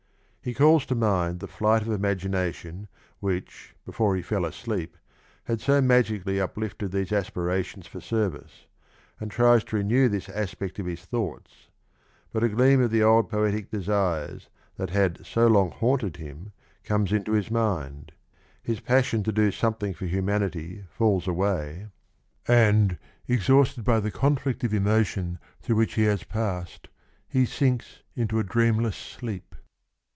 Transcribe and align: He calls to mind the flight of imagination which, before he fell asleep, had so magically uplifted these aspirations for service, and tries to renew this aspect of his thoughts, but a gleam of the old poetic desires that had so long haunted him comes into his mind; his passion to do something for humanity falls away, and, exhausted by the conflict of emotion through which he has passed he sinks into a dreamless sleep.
He 0.43 0.55
calls 0.55 0.87
to 0.87 0.95
mind 0.95 1.39
the 1.39 1.47
flight 1.47 1.83
of 1.83 1.91
imagination 1.91 2.87
which, 3.19 3.75
before 3.85 4.15
he 4.15 4.23
fell 4.23 4.43
asleep, 4.43 4.97
had 5.43 5.61
so 5.61 5.79
magically 5.81 6.41
uplifted 6.41 6.91
these 6.91 7.11
aspirations 7.11 7.85
for 7.85 8.01
service, 8.01 8.65
and 9.19 9.29
tries 9.29 9.63
to 9.65 9.75
renew 9.75 10.09
this 10.09 10.29
aspect 10.29 10.79
of 10.79 10.87
his 10.87 11.05
thoughts, 11.05 11.69
but 12.33 12.43
a 12.43 12.49
gleam 12.49 12.81
of 12.81 12.89
the 12.89 13.03
old 13.03 13.29
poetic 13.29 13.69
desires 13.69 14.49
that 14.77 14.89
had 14.89 15.23
so 15.23 15.45
long 15.45 15.69
haunted 15.69 16.17
him 16.17 16.53
comes 16.83 17.13
into 17.13 17.33
his 17.33 17.51
mind; 17.51 18.11
his 18.63 18.79
passion 18.79 19.21
to 19.21 19.31
do 19.31 19.51
something 19.51 19.93
for 19.93 20.07
humanity 20.07 20.83
falls 20.89 21.27
away, 21.27 21.85
and, 22.47 22.97
exhausted 23.27 23.83
by 23.83 23.99
the 23.99 24.09
conflict 24.09 24.63
of 24.63 24.73
emotion 24.73 25.37
through 25.61 25.75
which 25.75 25.93
he 25.93 26.05
has 26.05 26.23
passed 26.23 26.87
he 27.29 27.45
sinks 27.45 28.01
into 28.15 28.39
a 28.39 28.43
dreamless 28.43 28.97
sleep. 28.97 29.43